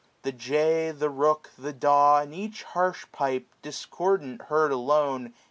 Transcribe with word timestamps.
The 0.23 0.31
jay, 0.31 0.89
the 0.89 1.11
rook, 1.11 1.51
the 1.59 1.71
daw. 1.71 2.21
And 2.21 2.33
each 2.33 2.63
harsh 2.63 3.05
pipe, 3.11 3.49
discordant 3.61 4.41
heard 4.41 4.71
alone. 4.71 5.31